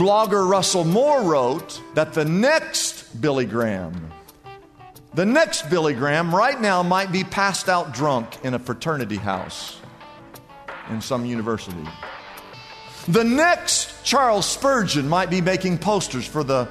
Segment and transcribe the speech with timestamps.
[0.00, 4.10] Blogger Russell Moore wrote that the next Billy Graham,
[5.12, 9.78] the next Billy Graham right now might be passed out drunk in a fraternity house
[10.88, 11.86] in some university.
[13.08, 16.66] The next Charles Spurgeon might be making posters for the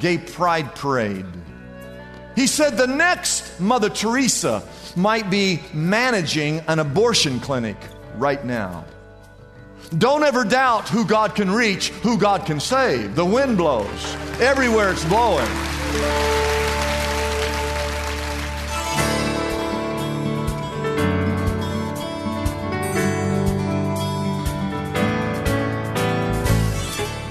[0.00, 1.26] gay pride parade.
[2.34, 7.76] He said the next Mother Teresa might be managing an abortion clinic
[8.16, 8.84] right now.
[9.90, 13.14] Don't ever doubt who God can reach, who God can save.
[13.14, 15.46] The wind blows, everywhere it's blowing.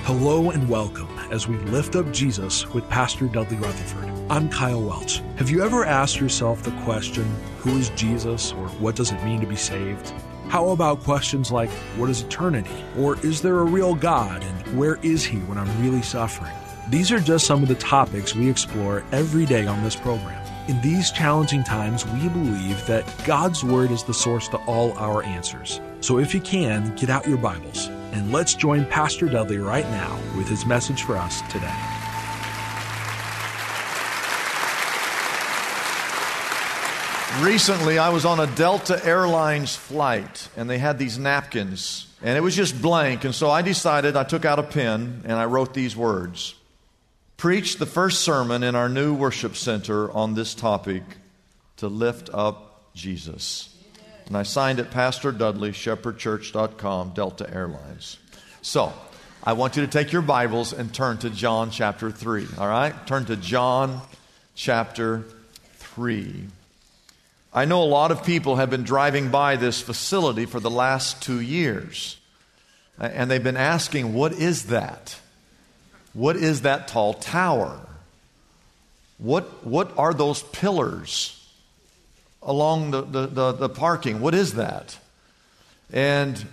[0.06, 4.10] Hello and welcome as we lift up Jesus with Pastor Dudley Rutherford.
[4.30, 5.22] I'm Kyle Welch.
[5.38, 7.26] Have you ever asked yourself the question,
[7.58, 10.14] who is Jesus or what does it mean to be saved?
[10.54, 12.86] How about questions like, what is eternity?
[12.96, 16.54] Or is there a real God and where is He when I'm really suffering?
[16.92, 20.40] These are just some of the topics we explore every day on this program.
[20.68, 25.24] In these challenging times, we believe that God's Word is the source to all our
[25.24, 25.82] answers.
[26.02, 30.20] So if you can, get out your Bibles and let's join Pastor Dudley right now
[30.38, 32.03] with his message for us today.
[37.44, 42.42] Recently, I was on a Delta Airlines flight and they had these napkins and it
[42.42, 43.26] was just blank.
[43.26, 46.56] And so I decided, I took out a pen and I wrote these words
[47.36, 51.04] Preach the first sermon in our new worship center on this topic
[51.78, 53.76] to lift up Jesus.
[54.28, 58.20] And I signed it Pastor Dudley, shepherdchurch.com, Delta Airlines.
[58.62, 58.94] So,
[59.44, 62.48] I want you to take your Bibles and turn to John chapter 3.
[62.58, 62.96] All right?
[63.06, 64.00] Turn to John
[64.56, 65.26] chapter
[65.80, 66.48] 3.
[67.54, 71.22] I know a lot of people have been driving by this facility for the last
[71.22, 72.18] two years.
[73.00, 75.20] Uh, and they've been asking, what is that?
[76.14, 77.80] What is that tall tower?
[79.20, 81.48] What, what are those pillars
[82.42, 84.20] along the, the, the, the parking?
[84.20, 84.98] What is that?
[85.92, 86.44] And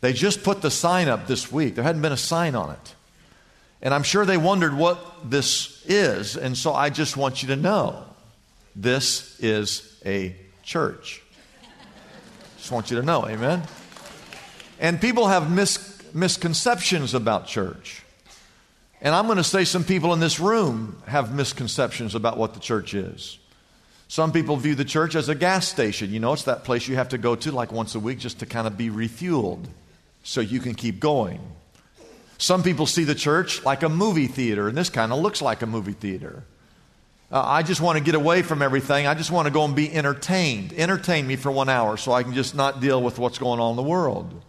[0.00, 1.74] they just put the sign up this week.
[1.74, 2.94] There hadn't been a sign on it.
[3.82, 6.36] And I'm sure they wondered what this is.
[6.36, 8.04] And so I just want you to know
[8.74, 11.22] this is a church.
[12.56, 13.62] Just want you to know, amen?
[14.80, 18.02] And people have mis- misconceptions about church.
[19.00, 22.60] And I'm going to say some people in this room have misconceptions about what the
[22.60, 23.38] church is.
[24.08, 26.12] Some people view the church as a gas station.
[26.12, 28.40] You know, it's that place you have to go to like once a week just
[28.40, 29.66] to kind of be refueled
[30.24, 31.40] so you can keep going.
[32.38, 35.62] Some people see the church like a movie theater, and this kind of looks like
[35.62, 36.44] a movie theater.
[37.30, 39.06] Uh, I just want to get away from everything.
[39.06, 40.72] I just want to go and be entertained.
[40.72, 43.70] Entertain me for one hour so I can just not deal with what's going on
[43.70, 44.42] in the world.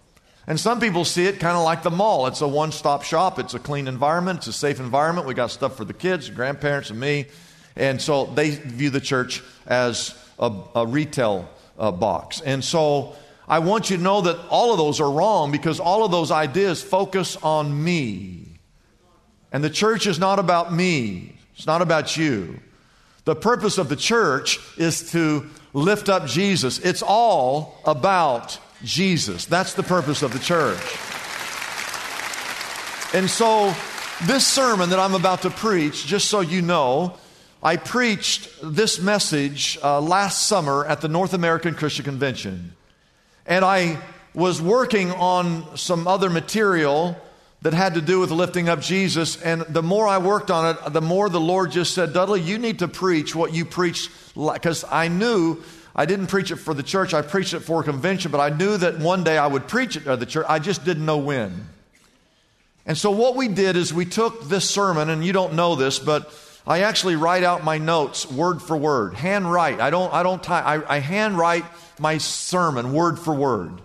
[0.47, 2.25] And some people see it kind of like the mall.
[2.27, 5.27] It's a one stop shop, it's a clean environment, it's a safe environment.
[5.27, 7.27] We got stuff for the kids, grandparents, and me.
[7.75, 12.41] And so they view the church as a, a retail uh, box.
[12.41, 13.15] And so
[13.47, 16.31] I want you to know that all of those are wrong because all of those
[16.31, 18.59] ideas focus on me.
[19.51, 22.59] And the church is not about me, it's not about you.
[23.29, 26.79] The purpose of the church is to lift up Jesus.
[26.79, 29.45] It's all about Jesus.
[29.45, 30.81] That's the purpose of the church.
[33.13, 33.75] And so,
[34.25, 37.17] this sermon that I'm about to preach, just so you know,
[37.61, 42.73] I preached this message uh, last summer at the North American Christian Convention.
[43.45, 44.01] And I
[44.33, 47.15] was working on some other material
[47.61, 49.41] that had to do with lifting up Jesus.
[49.41, 52.57] And the more I worked on it, the more the Lord just said, Dudley, you
[52.57, 54.09] need to preach what you preach.
[54.35, 55.61] Because I knew
[55.95, 58.55] I didn't preach it for the church, I preached it for a convention, but I
[58.55, 60.45] knew that one day I would preach it at the church.
[60.47, 61.67] I just didn't know when.
[62.85, 65.99] And so what we did is we took this sermon, and you don't know this,
[65.99, 66.33] but
[66.65, 69.79] I actually write out my notes word for word, hand write.
[69.81, 71.65] I don't, I don't type, I, I hand write
[71.99, 73.81] my sermon word for word.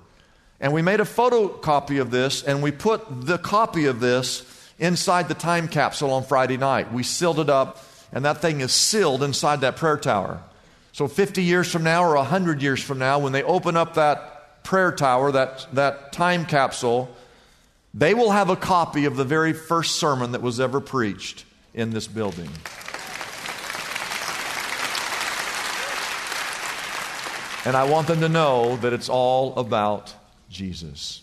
[0.65, 4.47] And we made a photocopy of this and we put the copy of this
[4.79, 6.91] inside the time capsule on Friday night.
[6.91, 10.41] We sealed it up and that thing is sealed inside that prayer tower.
[10.93, 14.65] So 50 years from now or 100 years from now, when they open up that
[14.65, 17.15] prayer tower, that, that time capsule,
[17.93, 21.45] they will have a copy of the very first sermon that was ever preached
[21.75, 22.49] in this building.
[27.67, 30.15] And I want them to know that it's all about
[30.49, 31.23] Jesus.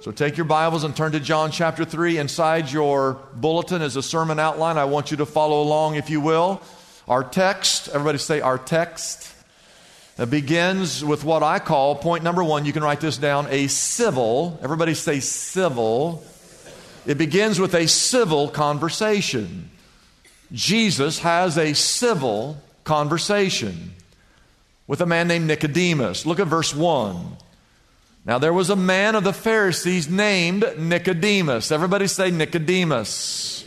[0.00, 2.18] So take your Bibles and turn to John chapter 3.
[2.18, 4.78] Inside your bulletin is a sermon outline.
[4.78, 6.62] I want you to follow along, if you will.
[7.08, 9.34] Our text, everybody say our text,
[10.18, 12.64] it begins with what I call point number one.
[12.64, 16.24] You can write this down a civil, everybody say civil.
[17.06, 19.70] It begins with a civil conversation.
[20.52, 23.92] Jesus has a civil conversation
[24.86, 26.26] with a man named Nicodemus.
[26.26, 27.36] Look at verse 1.
[28.24, 31.72] Now, there was a man of the Pharisees named Nicodemus.
[31.72, 33.64] Everybody say Nicodemus.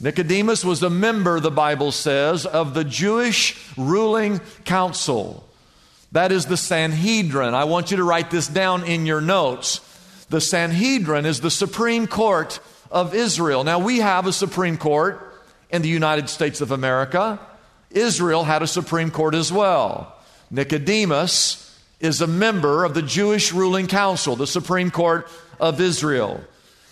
[0.00, 5.46] Nicodemus was a member, the Bible says, of the Jewish ruling council.
[6.12, 7.54] That is the Sanhedrin.
[7.54, 9.80] I want you to write this down in your notes.
[10.28, 13.62] The Sanhedrin is the Supreme Court of Israel.
[13.64, 15.34] Now, we have a Supreme Court
[15.70, 17.38] in the United States of America.
[17.90, 20.16] Israel had a Supreme Court as well.
[20.50, 21.69] Nicodemus
[22.00, 25.28] is a member of the Jewish ruling council, the Supreme Court
[25.60, 26.40] of Israel.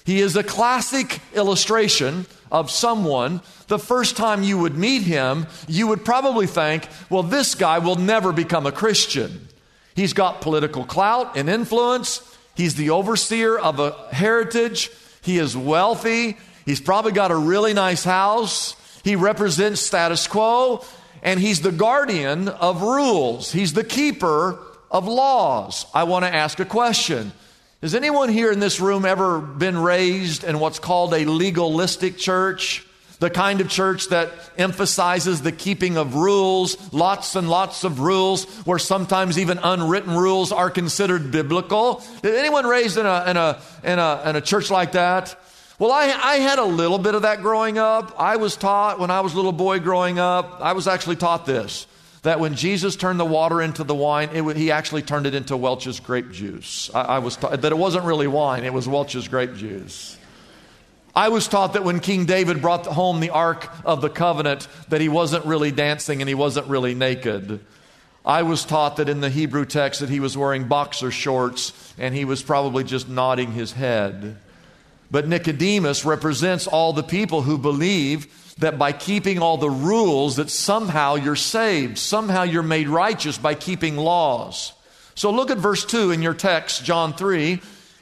[0.05, 5.87] He is a classic illustration of someone, the first time you would meet him, you
[5.87, 9.49] would probably think, well, this guy will never become a Christian.
[9.95, 12.23] He's got political clout and influence.
[12.55, 14.91] He's the overseer of a heritage.
[15.21, 16.39] He is wealthy.
[16.65, 18.77] He's probably got a really nice house.
[19.05, 20.85] He represents status quo.
[21.23, 23.53] And he's the guardian of rules.
[23.53, 24.59] He's the keeper
[24.91, 25.87] of laws.
[25.95, 27.33] I want to ask a question.
[27.83, 32.85] Has anyone here in this room ever been raised in what's called a legalistic church?
[33.21, 38.45] The kind of church that emphasizes the keeping of rules, lots and lots of rules,
[38.65, 42.03] where sometimes even unwritten rules are considered biblical.
[42.23, 45.37] Anyone raised in a, in a, in a, in a church like that?
[45.81, 48.15] Well, I, I had a little bit of that growing up.
[48.19, 51.47] I was taught when I was a little boy growing up, I was actually taught
[51.47, 51.87] this
[52.23, 55.57] that when Jesus turned the water into the wine, it, he actually turned it into
[55.57, 56.91] Welch's grape juice.
[56.95, 60.17] I, I was taught that it wasn't really wine, it was Welch's grape juice.
[61.15, 65.01] I was taught that when King David brought home the Ark of the Covenant, that
[65.01, 67.61] he wasn't really dancing and he wasn't really naked.
[68.25, 72.15] I was taught that in the Hebrew text that he was wearing boxer shorts and
[72.15, 74.37] he was probably just nodding his head.
[75.11, 80.51] But Nicodemus represents all the people who believe that by keeping all the rules that
[80.51, 84.73] somehow you're saved, somehow you're made righteous by keeping laws.
[85.15, 87.61] So look at verse 2 in your text, John 3.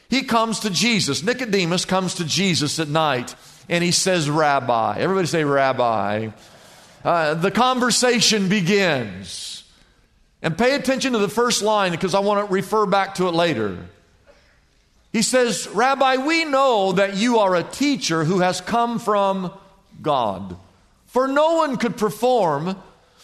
[0.09, 1.23] He comes to Jesus.
[1.23, 3.35] Nicodemus comes to Jesus at night
[3.69, 4.99] and he says, Rabbi.
[4.99, 6.31] Everybody say, Rabbi.
[7.05, 9.65] Uh, the conversation begins.
[10.43, 13.35] And pay attention to the first line because I want to refer back to it
[13.35, 13.79] later.
[15.17, 19.51] He says, Rabbi, we know that you are a teacher who has come from
[20.03, 20.59] God.
[21.07, 22.77] For no one could perform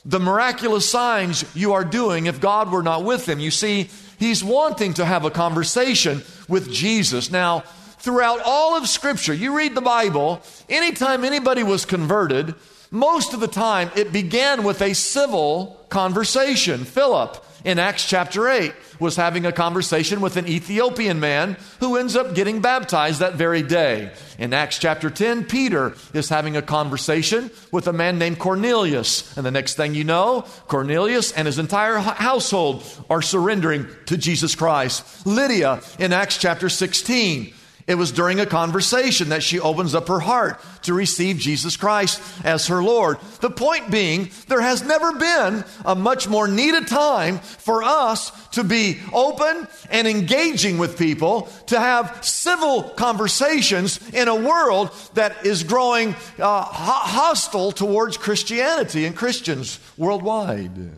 [0.03, 3.41] the miraculous signs you are doing if God were not with him.
[3.41, 7.31] You see, he's wanting to have a conversation with Jesus.
[7.31, 7.61] Now,
[7.99, 10.41] throughout all of Scripture, you read the Bible,
[10.71, 12.55] anytime anybody was converted,
[12.91, 16.87] most of the time it began with a civil conversation.
[16.87, 22.17] Philip in Acts chapter 8 was having a conversation with an Ethiopian man who ends
[22.17, 24.13] up getting baptized that very day.
[24.39, 29.37] In Acts chapter 10, Peter is having a conversation with a man named Cornelius.
[29.37, 34.55] And the next thing you know, Cornelius and his entire household are surrendering to Jesus
[34.55, 35.27] Christ.
[35.27, 37.55] Lydia in Acts chapter 16
[37.87, 42.21] it was during a conversation that she opens up her heart to receive Jesus Christ
[42.45, 43.19] as her Lord.
[43.41, 48.65] The point being, there has never been a much more needed time for us to
[48.65, 55.65] be open and engaging with people, to have civil conversations in a world that is
[55.65, 60.91] growing uh, hostile towards Christianity and Christians worldwide.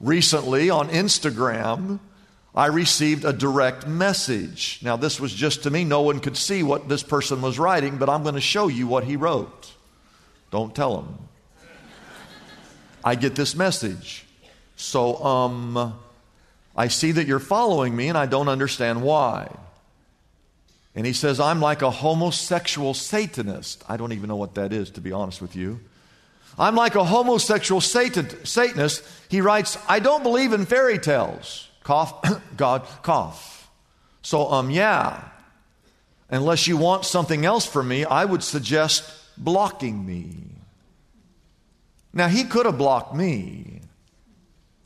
[0.00, 2.00] Recently on Instagram,
[2.56, 4.80] I received a direct message.
[4.82, 5.84] Now, this was just to me.
[5.84, 8.86] No one could see what this person was writing, but I'm going to show you
[8.86, 9.72] what he wrote.
[10.50, 11.18] Don't tell him.
[13.04, 14.24] I get this message.
[14.76, 15.98] So, um,
[16.74, 19.54] I see that you're following me and I don't understand why.
[20.94, 23.84] And he says, I'm like a homosexual Satanist.
[23.86, 25.80] I don't even know what that is, to be honest with you.
[26.58, 29.04] I'm like a homosexual Satan, Satanist.
[29.28, 31.68] He writes, I don't believe in fairy tales.
[31.86, 32.20] Cough,
[32.56, 33.70] God, cough.
[34.20, 35.22] So, um, yeah,
[36.28, 40.34] unless you want something else from me, I would suggest blocking me.
[42.12, 43.82] Now, he could have blocked me.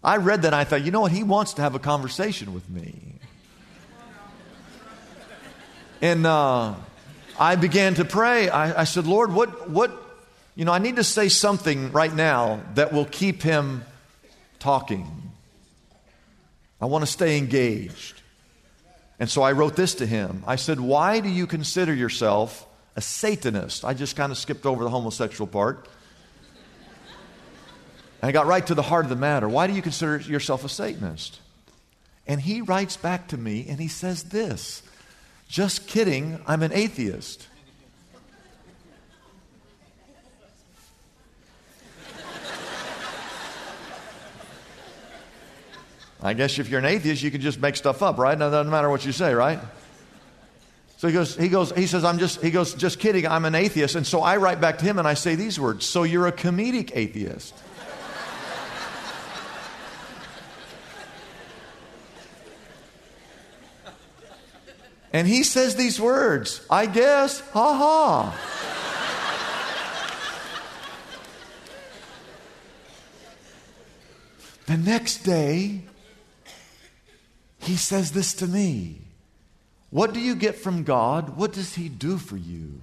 [0.04, 1.12] I read that and I thought, you know what?
[1.12, 3.14] He wants to have a conversation with me.
[6.02, 6.74] And uh,
[7.38, 8.50] I began to pray.
[8.50, 9.90] I, I said, Lord, what, what,
[10.54, 13.84] you know, I need to say something right now that will keep him
[14.58, 15.19] talking.
[16.80, 18.22] I want to stay engaged.
[19.18, 20.42] And so I wrote this to him.
[20.46, 23.84] I said, Why do you consider yourself a Satanist?
[23.84, 25.88] I just kind of skipped over the homosexual part.
[28.22, 29.48] And I got right to the heart of the matter.
[29.48, 31.40] Why do you consider yourself a Satanist?
[32.26, 34.82] And he writes back to me and he says this
[35.48, 37.46] Just kidding, I'm an atheist.
[46.22, 48.36] I guess if you're an atheist, you can just make stuff up, right?
[48.36, 49.58] No, doesn't matter what you say, right?
[50.98, 53.54] So he goes, he goes, he says, I'm just, he goes, just kidding, I'm an
[53.54, 53.94] atheist.
[53.94, 56.32] And so I write back to him and I say these words, so you're a
[56.32, 57.54] comedic atheist.
[65.14, 68.36] and he says these words, I guess, ha ha.
[74.66, 75.80] the next day,
[77.60, 79.00] he says this to me
[79.90, 81.36] What do you get from God?
[81.36, 82.80] What does He do for you?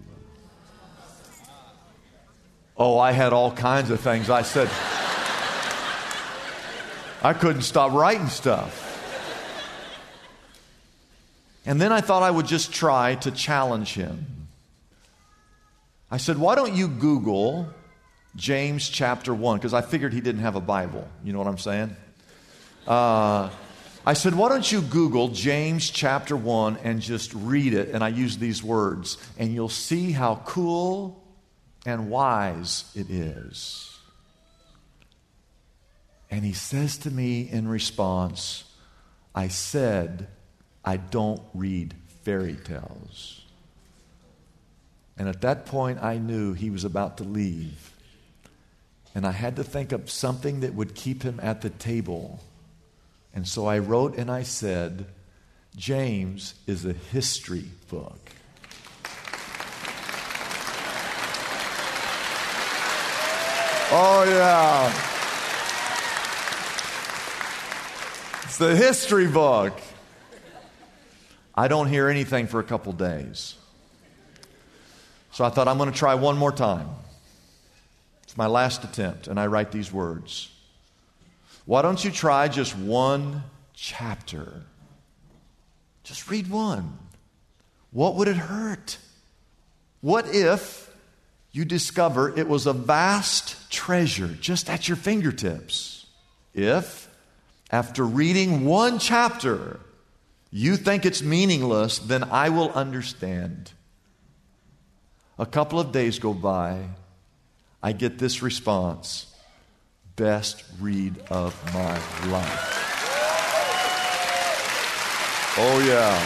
[2.78, 4.30] Oh, I had all kinds of things.
[4.30, 4.70] I said,
[7.24, 8.84] I couldn't stop writing stuff.
[11.66, 14.48] And then I thought I would just try to challenge him.
[16.10, 17.68] I said, Why don't you Google
[18.36, 19.58] James chapter 1?
[19.58, 21.06] Because I figured he didn't have a Bible.
[21.24, 21.96] You know what I'm saying?
[22.86, 23.50] Uh,
[24.08, 27.90] I said, why don't you Google James chapter 1 and just read it?
[27.90, 31.22] And I use these words, and you'll see how cool
[31.86, 34.00] and wise it is.
[36.32, 38.64] And he says to me in response,
[39.36, 40.30] I said,
[40.86, 43.44] I don't read fairy tales.
[45.18, 47.92] And at that point, I knew he was about to leave.
[49.14, 52.40] And I had to think of something that would keep him at the table.
[53.38, 55.06] And so I wrote and I said,
[55.76, 58.18] James is a history book.
[63.92, 64.88] Oh, yeah.
[68.46, 69.80] It's the history book.
[71.54, 73.54] I don't hear anything for a couple days.
[75.32, 76.90] So I thought, I'm going to try one more time.
[78.24, 79.28] It's my last attempt.
[79.28, 80.50] And I write these words
[81.68, 83.44] why don't you try just one
[83.74, 84.64] chapter?
[86.04, 86.98] Just read one.
[87.92, 88.98] What would it hurt?
[90.00, 90.90] What if
[91.52, 96.08] you discover it was a vast treasure just at your fingertips?
[96.54, 97.10] If,
[97.70, 99.82] after reading one chapter,
[100.50, 103.74] you think it's meaningless, then I will understand.
[105.38, 106.86] A couple of days go by,
[107.84, 109.34] I get this response
[110.18, 111.94] best read of my
[112.30, 112.74] life.
[115.60, 116.18] Oh, yeah.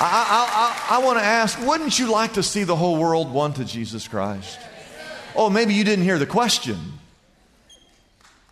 [0.00, 3.30] I, I, I, I want to ask wouldn't you like to see the whole world
[3.30, 4.58] won to Jesus Christ?
[5.36, 6.78] Oh, maybe you didn't hear the question.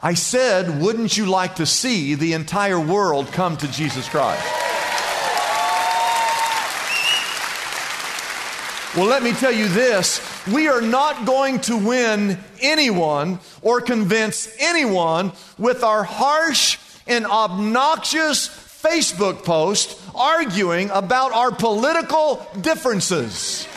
[0.02, 4.46] I said, wouldn't you like to see the entire world come to Jesus Christ?
[8.96, 14.48] Well, let me tell you this we are not going to win anyone or convince
[14.58, 23.68] anyone with our harsh and obnoxious Facebook post arguing about our political differences.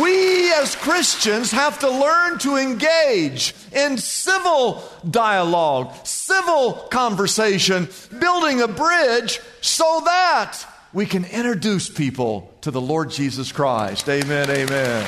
[0.00, 7.88] We as Christians have to learn to engage in civil dialogue, civil conversation,
[8.20, 14.08] building a bridge so that we can introduce people to the Lord Jesus Christ.
[14.08, 15.06] Amen, amen.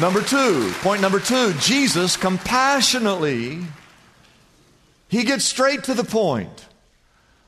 [0.00, 3.60] Number two, point number two, Jesus compassionately,
[5.08, 6.66] he gets straight to the point.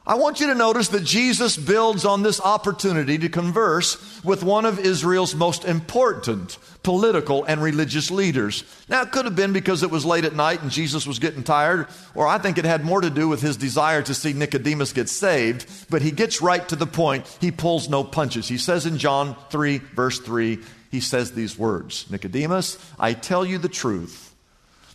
[0.08, 4.64] I want you to notice that Jesus builds on this opportunity to converse with one
[4.64, 8.62] of Israel's most important political and religious leaders.
[8.88, 11.42] Now, it could have been because it was late at night and Jesus was getting
[11.42, 14.92] tired, or I think it had more to do with his desire to see Nicodemus
[14.92, 17.26] get saved, but he gets right to the point.
[17.40, 18.46] He pulls no punches.
[18.46, 20.60] He says in John 3, verse 3,
[20.92, 24.32] he says these words Nicodemus, I tell you the truth,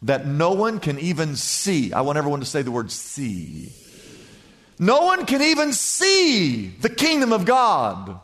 [0.03, 1.91] that no one can even see.
[1.91, 3.73] I want everyone to say the word see
[4.81, 8.19] no one can even see the kingdom of God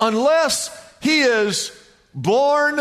[0.00, 1.70] unless he is
[2.12, 2.80] born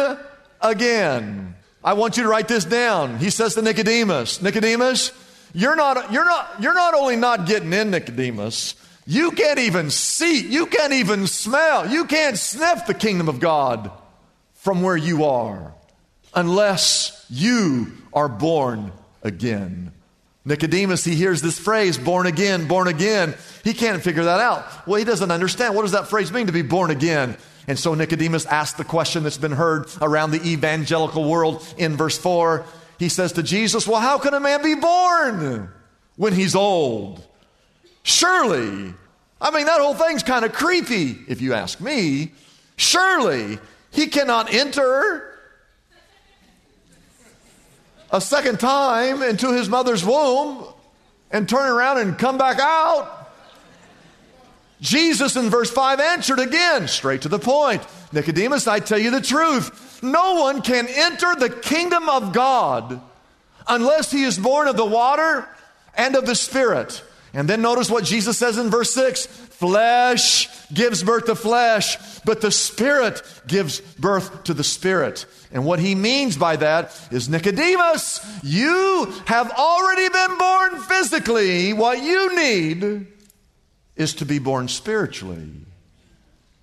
[0.59, 1.55] again.
[1.83, 3.19] I want you to write this down.
[3.19, 5.11] He says to Nicodemus, Nicodemus,
[5.53, 8.73] you're not, you're not, you're not only not getting in, Nicodemus,
[9.05, 13.91] you can't even see, you can't even smell, you can't sniff the kingdom of God
[14.55, 15.71] from where you are
[16.33, 19.91] unless you are born again.
[20.47, 23.35] Nicodemus, he hears this phrase, born again, born again.
[23.65, 24.87] He can't figure that out.
[24.87, 25.75] Well, he doesn't understand.
[25.75, 27.35] What does that phrase mean to be born again?
[27.67, 32.17] And so Nicodemus asks the question that's been heard around the evangelical world in verse
[32.17, 32.65] 4.
[32.97, 35.69] He says to Jesus, Well, how can a man be born
[36.15, 37.27] when he's old?
[38.03, 38.93] Surely,
[39.41, 42.31] I mean, that whole thing's kind of creepy, if you ask me.
[42.77, 43.59] Surely,
[43.91, 45.36] he cannot enter
[48.11, 50.65] a second time into his mother's womb
[51.31, 53.13] and turn around and come back out.
[54.79, 59.21] Jesus in verse 5 answered again, straight to the point Nicodemus, I tell you the
[59.21, 60.01] truth.
[60.01, 63.01] No one can enter the kingdom of God
[63.67, 65.47] unless he is born of the water
[65.95, 67.03] and of the Spirit.
[67.33, 69.27] And then notice what Jesus says in verse 6
[69.59, 75.25] flesh gives birth to flesh, but the Spirit gives birth to the Spirit.
[75.51, 81.73] And what he means by that is Nicodemus, you have already been born physically.
[81.73, 83.07] What you need
[83.95, 85.49] is to be born spiritually.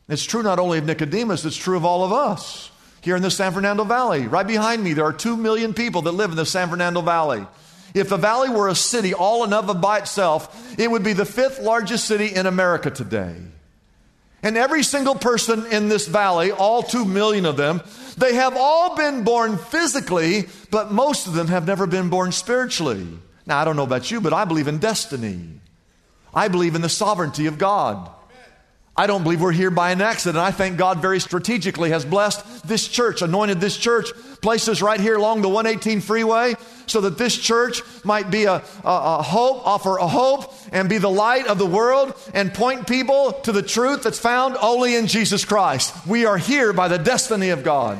[0.09, 2.71] It's true not only of Nicodemus, it's true of all of us
[3.01, 4.27] here in the San Fernando Valley.
[4.27, 7.47] Right behind me, there are two million people that live in the San Fernando Valley.
[7.95, 11.25] If the valley were a city all and of by itself, it would be the
[11.25, 13.37] fifth largest city in America today.
[14.43, 17.81] And every single person in this valley, all two million of them,
[18.19, 23.07] they have all been born physically, but most of them have never been born spiritually.
[23.47, 25.61] Now, I don't know about you, but I believe in destiny.
[26.35, 28.11] I believe in the sovereignty of God.
[28.97, 30.39] I don't believe we're here by an accident.
[30.39, 34.11] I think God very strategically has blessed this church, anointed this church,
[34.45, 38.57] placed us right here along the 118 freeway so that this church might be a,
[38.57, 42.87] a, a, hope, offer a hope, and be the light of the world and point
[42.87, 46.07] people to the truth that's found only in Jesus Christ.
[46.07, 47.97] We are here by the destiny of God.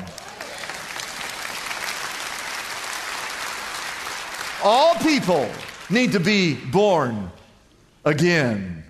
[4.63, 5.49] All people
[5.89, 7.31] need to be born
[8.05, 8.83] again.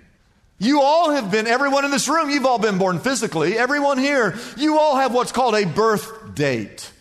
[0.58, 3.56] You all have been, everyone in this room, you've all been born physically.
[3.56, 6.92] Everyone here, you all have what's called a birth date.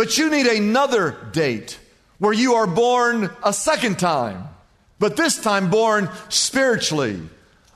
[0.00, 1.78] But you need another date
[2.16, 4.48] where you are born a second time,
[4.98, 7.20] but this time born spiritually.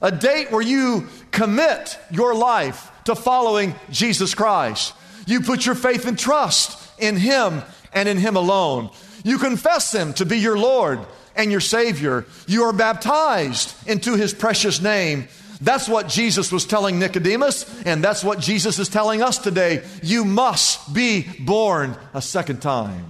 [0.01, 4.95] A date where you commit your life to following Jesus Christ.
[5.27, 7.61] You put your faith and trust in Him
[7.93, 8.89] and in Him alone.
[9.23, 11.01] You confess Him to be your Lord
[11.37, 12.25] and your Savior.
[12.47, 15.29] You are baptized into His precious name.
[15.65, 19.83] That's what Jesus was telling Nicodemus, and that's what Jesus is telling us today.
[20.03, 23.07] You must be born a second time.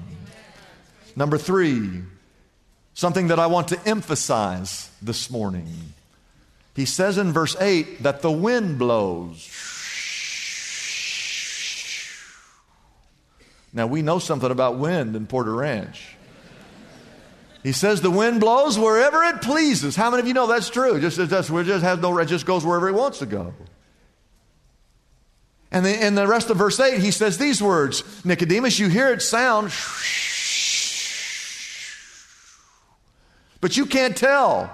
[1.16, 2.02] Number three,
[2.94, 5.66] something that I want to emphasize this morning.
[6.76, 9.50] He says in verse 8 that the wind blows.
[13.72, 16.14] Now, we know something about wind in Porter Ranch.
[17.64, 19.96] He says the wind blows wherever it pleases.
[19.96, 21.00] How many of you know that's true?
[21.00, 23.54] Just, just, just has no, it just goes wherever it wants to go.
[25.72, 29.22] And in the rest of verse 8, he says these words Nicodemus, you hear it
[29.22, 29.72] sound,
[33.62, 34.66] but you can't tell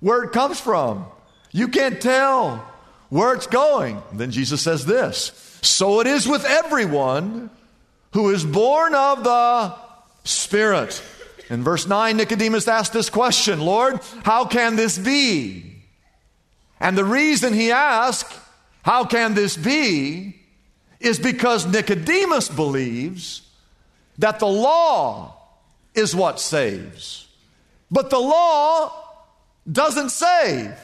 [0.00, 1.06] where it comes from.
[1.52, 2.58] You can't tell
[3.08, 4.02] where it's going.
[4.10, 7.48] And then Jesus says this So it is with everyone
[8.12, 9.74] who is born of the
[10.24, 11.02] Spirit.
[11.48, 15.76] In verse 9, Nicodemus asked this question Lord, how can this be?
[16.80, 18.38] And the reason he asked,
[18.82, 20.42] How can this be?
[20.98, 23.42] is because Nicodemus believes
[24.18, 25.36] that the law
[25.94, 27.28] is what saves.
[27.90, 28.92] But the law
[29.70, 30.74] doesn't save.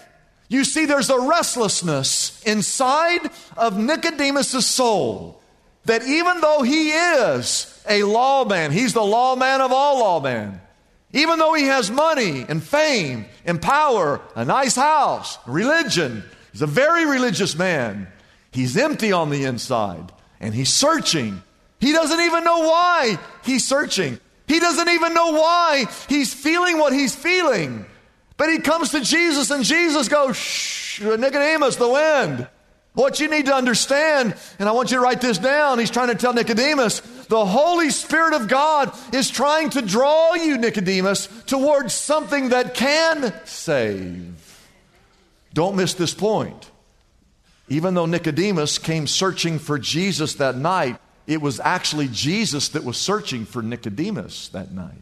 [0.48, 5.41] You see, there's a restlessness inside of Nicodemus' soul
[5.84, 10.60] that even though he is a lawman, he's the lawman of all lawmen.
[11.12, 16.66] Even though he has money and fame and power, a nice house, religion, he's a
[16.66, 18.08] very religious man.
[18.50, 21.42] He's empty on the inside and he's searching.
[21.80, 24.18] He doesn't even know why he's searching.
[24.46, 27.86] He doesn't even know why he's feeling what he's feeling.
[28.36, 32.48] But he comes to Jesus and Jesus goes, Shh, Nicodemus, the wind.
[32.94, 36.08] What you need to understand, and I want you to write this down, he's trying
[36.08, 41.94] to tell Nicodemus, the Holy Spirit of God is trying to draw you, Nicodemus, towards
[41.94, 44.68] something that can save.
[45.54, 46.70] Don't miss this point.
[47.68, 52.98] Even though Nicodemus came searching for Jesus that night, it was actually Jesus that was
[52.98, 54.92] searching for Nicodemus that night.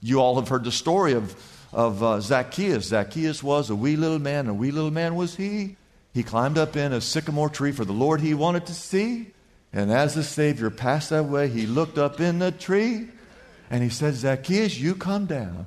[0.00, 1.36] You all have heard the story of,
[1.72, 2.86] of uh, Zacchaeus.
[2.86, 5.76] Zacchaeus was a wee little man, a wee little man was he.
[6.12, 9.28] He climbed up in a sycamore tree for the Lord he wanted to see.
[9.72, 13.08] And as the Savior passed that way, he looked up in the tree
[13.70, 15.66] and he said, Zacchaeus, you come down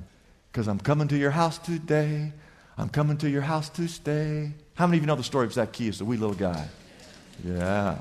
[0.52, 2.32] because I'm coming to your house today.
[2.78, 4.52] I'm coming to your house to stay.
[4.74, 6.68] How many of you know the story of Zacchaeus, the wee little guy?
[7.44, 7.98] Yeah.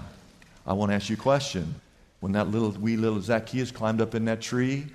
[0.68, 1.76] I want to ask you a question.
[2.20, 4.88] When that little wee little Zacchaeus climbed up in that tree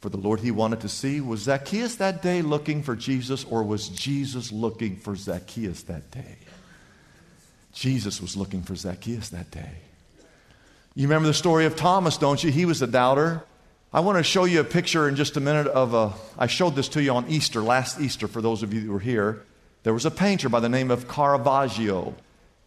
[0.00, 3.62] for the Lord he wanted to see, was Zacchaeus that day looking for Jesus or
[3.62, 6.36] was Jesus looking for Zacchaeus that day?
[7.72, 9.78] Jesus was looking for Zacchaeus that day.
[10.94, 12.50] You remember the story of Thomas, don't you?
[12.50, 13.42] He was a doubter.
[13.94, 16.12] I want to show you a picture in just a minute of a.
[16.38, 19.00] I showed this to you on Easter, last Easter, for those of you who were
[19.00, 19.42] here.
[19.82, 22.14] There was a painter by the name of Caravaggio.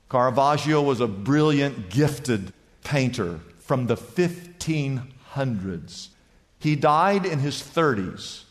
[0.10, 2.52] Caravaggio was a brilliant, gifted
[2.84, 6.10] painter from the 1500s.
[6.60, 8.44] He died in his 30s,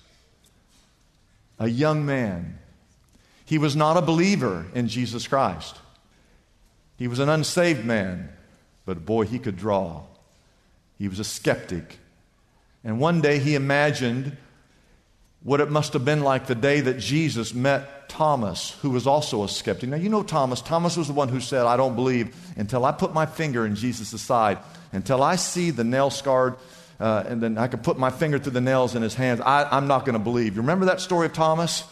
[1.59, 2.59] a young man.
[3.45, 5.77] He was not a believer in Jesus Christ.
[6.97, 8.31] He was an unsaved man,
[8.87, 10.03] but boy, he could draw.
[10.99, 11.99] He was a skeptic.
[12.85, 14.37] And one day he imagined
[15.43, 19.43] what it must have been like the day that Jesus met Thomas, who was also
[19.45, 19.91] a skeptic.
[19.91, 20.61] Now, you know Thomas.
[20.61, 23.75] Thomas was the one who said, I don't believe until I put my finger in
[23.75, 24.59] Jesus' side,
[24.93, 26.57] until I see the nail scarred,
[27.01, 29.41] uh, and then I can put my finger through the nails in his hands.
[29.41, 30.55] I, I'm not going to believe.
[30.55, 31.85] You remember that story of Thomas?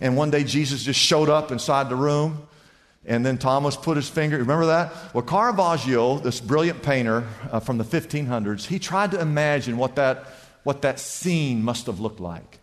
[0.00, 2.46] And one day Jesus just showed up inside the room
[3.06, 4.92] and then Thomas put his finger, remember that?
[5.12, 10.26] Well, Caravaggio, this brilliant painter uh, from the 1500s, he tried to imagine what that,
[10.62, 12.60] what that scene must have looked like.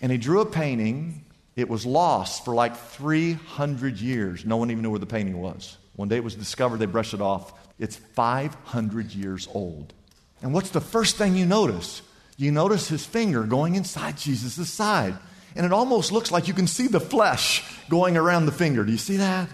[0.00, 1.24] And he drew a painting.
[1.54, 4.46] It was lost for like 300 years.
[4.46, 5.76] No one even knew where the painting was.
[5.96, 7.52] One day it was discovered, they brushed it off.
[7.78, 9.92] It's 500 years old.
[10.40, 12.00] And what's the first thing you notice?
[12.38, 15.14] You notice his finger going inside Jesus' side
[15.54, 18.84] and it almost looks like you can see the flesh going around the finger.
[18.84, 19.48] Do you see that?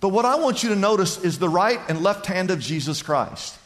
[0.00, 3.02] But what I want you to notice is the right and left hand of Jesus
[3.02, 3.56] Christ.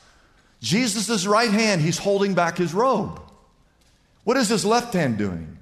[0.61, 3.21] Jesus' right hand, he's holding back his robe.
[4.25, 5.59] What is his left hand doing?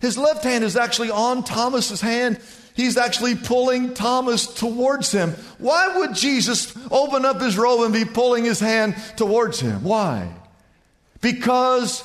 [0.00, 2.40] His left hand is actually on Thomas's hand.
[2.74, 5.32] He's actually pulling Thomas towards him.
[5.58, 9.84] Why would Jesus open up his robe and be pulling his hand towards him?
[9.84, 10.32] Why?
[11.20, 12.02] Because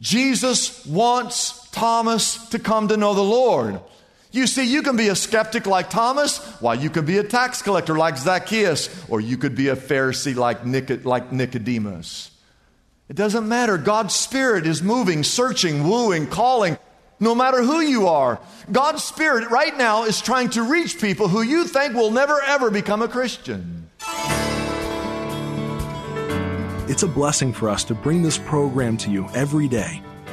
[0.00, 3.80] Jesus wants Thomas to come to know the Lord.
[4.32, 7.62] You see, you can be a skeptic like Thomas, while you could be a tax
[7.62, 10.66] collector like Zacchaeus, or you could be a Pharisee like,
[11.04, 12.32] like Nicodemus.
[13.08, 13.78] It doesn't matter.
[13.78, 16.76] God's Spirit is moving, searching, wooing, calling,
[17.20, 18.40] no matter who you are.
[18.72, 22.72] God's Spirit right now is trying to reach people who you think will never ever
[22.72, 23.88] become a Christian.
[26.90, 30.02] It's a blessing for us to bring this program to you every day.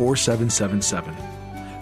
[0.00, 1.14] 4777.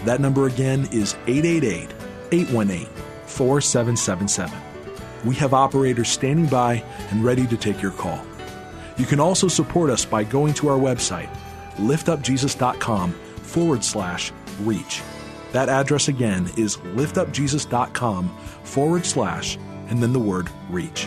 [0.05, 1.89] That number again is 888
[2.33, 2.87] 818
[3.27, 4.59] 4777.
[5.25, 8.21] We have operators standing by and ready to take your call.
[8.97, 11.29] You can also support us by going to our website,
[11.77, 15.01] liftupjesus.com forward slash reach.
[15.53, 19.57] That address again is liftupjesus.com forward slash
[19.91, 21.07] and then the word reach.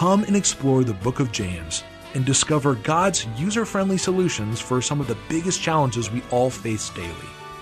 [0.00, 1.84] Come and explore the book of James
[2.14, 6.88] and discover God's user friendly solutions for some of the biggest challenges we all face
[6.88, 7.12] daily.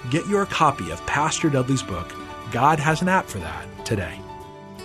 [0.08, 2.14] Get your copy of Pastor Dudley's book,
[2.52, 4.20] God Has an App for That, today.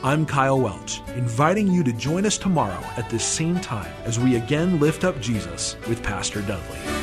[0.04, 4.36] I'm Kyle Welch, inviting you to join us tomorrow at this same time as we
[4.36, 7.03] again lift up Jesus with Pastor Dudley.